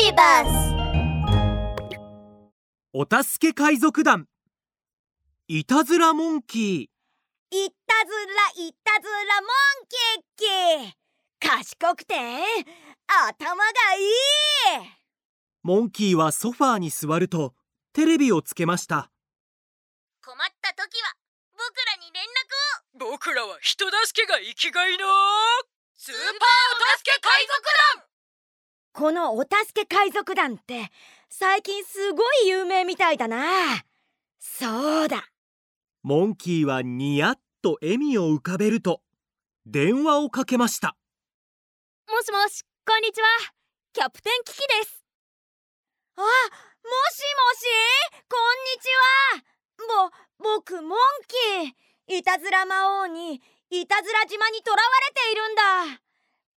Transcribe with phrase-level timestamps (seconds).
[0.00, 0.74] ビバス
[2.94, 4.26] お助け海賊団。
[5.46, 6.64] いたずらモンキー。
[6.64, 8.12] いたず
[8.56, 14.90] らいたずらモンキッキ賢くて頭がいい。
[15.62, 17.52] モンキーはソファーに座ると
[17.92, 19.10] テレビをつけました。
[20.24, 21.12] 困った時は
[21.52, 23.10] 僕らに連絡を。
[23.10, 25.04] 僕らは人助けが生きがいの
[25.94, 26.32] スーパーお
[26.96, 28.09] 助け海賊団
[28.92, 30.90] このお助け海賊団って
[31.28, 33.84] 最近すごい有名みたいだな。
[34.38, 35.28] そうだ。
[36.02, 39.00] モンキーはニヤッと笑みを浮かべると
[39.66, 40.96] 電話をかけました。
[42.08, 43.28] もしもしこんにちは。
[43.92, 45.04] キャプテンキキです。
[46.16, 46.26] あもしも
[47.54, 47.64] し？
[48.28, 48.88] こんにち
[49.98, 50.10] は。
[50.40, 50.98] ぼ僕モン
[52.08, 52.18] キー。
[52.18, 56.00] いたずら魔王にいたずら島に囚われているんだ。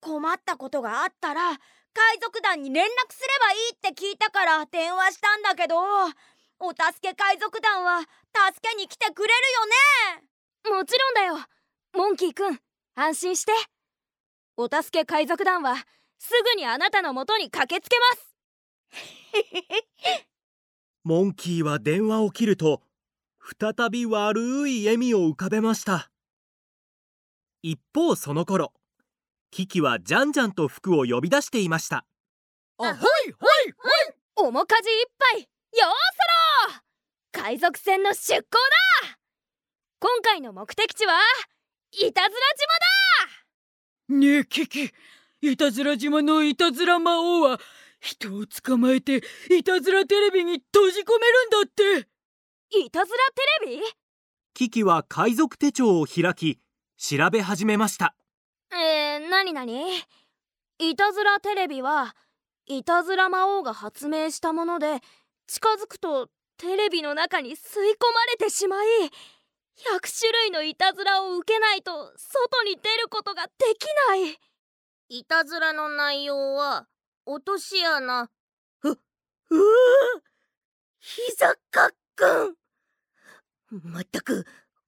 [0.01, 1.59] 困ったことがあったら
[1.93, 5.75] 海賊団に連絡すればいいって聞いたから電話したんだけど
[6.59, 9.33] お助け海賊団は助けに来てくれる
[10.65, 10.77] よね？
[10.77, 11.35] もちろんだよ。
[11.93, 12.59] モンキーくん
[12.95, 13.51] 安心して。
[14.55, 15.75] お助け海賊団は
[16.19, 19.83] すぐにあなたのもとに駆けつけます。
[21.03, 22.81] モンキーは電話を切ると
[23.59, 26.11] 再び悪い笑みを浮かべました。
[27.61, 28.73] 一方その頃
[29.55, 32.07] キキはジャンジャンと服を呼び出していました。
[32.79, 33.35] あはいはいはい。
[34.35, 35.91] 面かじいっぱいよう
[36.71, 38.57] そろ海賊船の出港
[39.03, 39.17] だ。
[39.99, 41.19] 今回の目的地は
[41.91, 42.33] いたずら
[44.09, 44.17] 島だ。
[44.17, 44.91] ねえキキ。
[45.41, 47.59] いたずら島のいたずら魔王は
[47.99, 52.07] 人を捕まえていたずらテレビに閉じ込めるんだって。
[52.79, 53.17] いたずら
[53.67, 53.83] テレビ？
[54.55, 56.59] キキは海賊手帳を開き
[56.97, 58.15] 調べ始めました。
[58.71, 59.02] えー、
[59.33, 59.83] なになに？
[60.79, 62.15] いたずらテレビは
[62.65, 65.01] いたずら魔王が発明したもので
[65.47, 67.57] 近づくとテレビの中に吸い込
[68.13, 68.87] まれてしまい
[69.75, 74.39] 100種類のいたずらを受けないと外に出ることができない。
[75.09, 76.87] いたずらの内容は
[77.25, 78.29] 落とし穴。
[78.83, 78.95] うわ
[80.99, 82.55] 膝かっくん。
[83.91, 84.45] まったく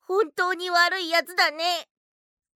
[0.07, 1.87] 本当に悪いやつだね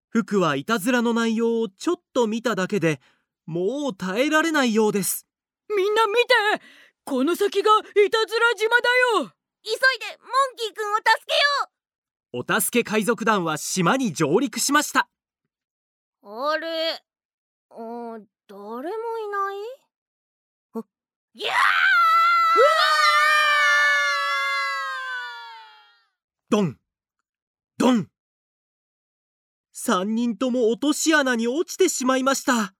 [0.09, 2.99] 服はいたずらの内容をちょっと見ただけで
[3.45, 5.25] もう耐えられないようです。
[5.69, 6.63] みんな見て！
[7.03, 8.89] この先がいたずら島だ
[9.21, 9.31] よ！
[9.63, 15.09] 急いでモンキーくんを助けよお助け海賊団は島に上陸しました。
[16.23, 17.01] うあれ？
[17.69, 18.89] あ誰もい
[19.29, 19.57] ない？
[21.33, 21.53] いや
[26.49, 26.79] ドン！
[27.77, 28.09] ドン
[29.77, 32.53] 3人とも落とし穴に落ちてしまいました。
[32.53, 32.73] たった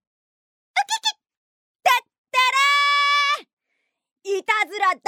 [3.44, 4.38] らー。
[4.40, 5.04] いたずら大成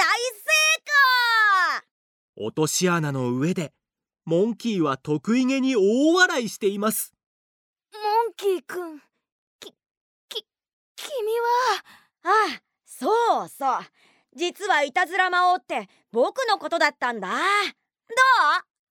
[2.36, 3.74] 落とし穴の上で
[4.24, 7.12] モンキーは得意げに大笑いしています。
[7.92, 7.98] モ
[8.30, 9.00] ンキーくん
[9.58, 9.74] き
[10.28, 10.44] き
[10.96, 11.82] 君は。
[12.22, 13.80] 功ああそうそう。
[14.36, 17.28] 実はいたずら魔王って僕のことだったんだ。
[17.28, 17.34] ど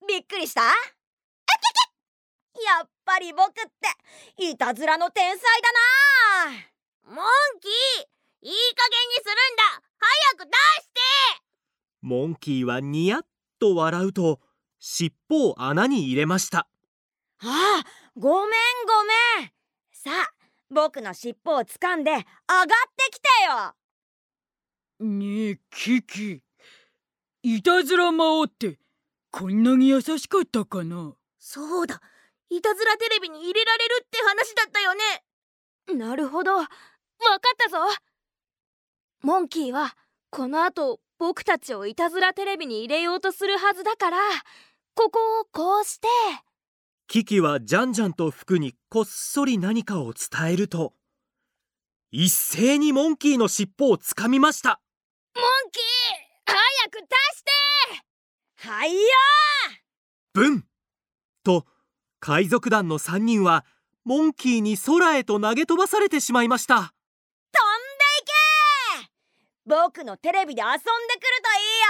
[0.04, 0.08] う？
[0.08, 0.62] びっくりした？
[2.66, 7.16] やっぱり僕っていたずらの天才だな。
[7.16, 7.26] モン
[7.60, 7.72] キー
[8.42, 9.82] いい加減にするんだ。
[10.00, 10.52] 早く出
[10.84, 11.00] して。
[12.02, 13.26] モンキーはニヤッ
[13.60, 14.40] と笑うと
[14.80, 16.60] 尻尾を穴に入れました。
[16.60, 16.66] あ
[17.44, 17.84] あ
[18.18, 18.50] ごめん
[18.86, 19.04] ご
[19.40, 19.52] めん。
[19.92, 20.34] さあ
[20.70, 22.26] 僕の尻尾を掴んで上がっ
[22.96, 25.08] てきてよ。
[25.08, 26.42] ねえキキ。
[27.42, 28.80] いたずら魔王って
[29.32, 31.14] こんなに優しかったかな？
[31.38, 32.02] そうだ
[32.50, 35.24] いたずらテレビに入れられるって話だったよね。
[35.96, 36.56] なるほど。
[36.56, 36.78] わかっ
[37.58, 37.78] たぞ。
[39.22, 39.96] モンキーは
[40.30, 44.18] この後僕たちをいたずらテレビに入れようとするはずだから
[44.96, 46.08] ここをこうして。
[47.08, 50.94] キキはジャンジャンと服にこっそり何かを伝えると
[52.12, 54.80] 一斉にモンキーの尻尾をつかみました。
[55.36, 55.84] モンキー
[56.46, 57.02] 早く出
[57.36, 57.44] し
[58.64, 58.70] て。
[58.70, 59.00] はいよ
[60.34, 60.66] ブン
[61.44, 61.66] と
[62.20, 63.66] 海賊団の3人は
[64.06, 66.76] モンキーに空へと投げ飛ばされてしまいました。
[66.76, 66.92] 飛んで
[69.02, 69.10] いけ
[69.66, 71.90] 僕のテレビで遊んでくるといいよ。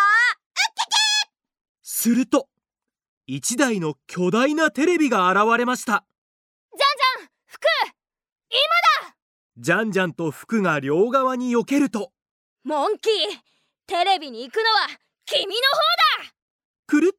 [1.82, 2.48] すると
[3.28, 6.06] 一台の巨大なテレビが現れました。
[6.72, 7.68] じゃんじゃん服
[9.58, 12.14] ジャンジャンと服が両側に避けると。
[12.64, 13.14] モンキー
[13.88, 14.88] テレビに行くのは
[15.26, 15.54] 君の
[16.88, 17.19] くるっと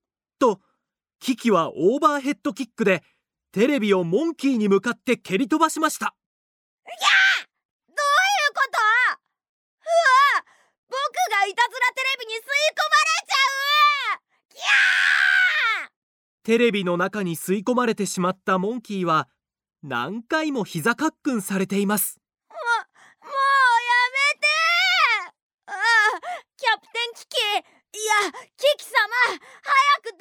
[1.21, 3.03] キキはオーバーヘッドキックで
[3.53, 6.15] テレビをモンキーに向かって蹴り飛ばしました。
[6.87, 6.97] いや
[7.89, 8.79] どういうこと？
[9.83, 9.89] う
[10.39, 10.45] わ
[10.89, 10.97] 僕
[11.31, 13.37] がいたずらテレビに吸い込まれちゃ
[15.87, 15.91] う
[16.43, 19.29] テレビの中に吸い込まれてしまったモンキーは
[19.83, 22.19] 何回も膝カックンされています。
[22.49, 22.65] も、もう
[23.29, 23.37] や
[24.11, 24.47] めて、
[26.57, 27.37] キャプテンキキ
[27.93, 28.91] いや、キキ様
[29.27, 29.37] 早
[30.03, 30.19] く出